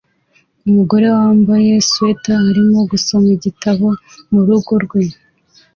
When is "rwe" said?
4.85-5.01